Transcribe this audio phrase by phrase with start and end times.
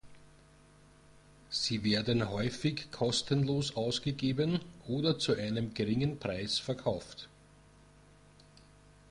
[1.51, 7.29] Sie werden häufig kostenlos ausgegeben oder zu einem geringen Preis verkauft.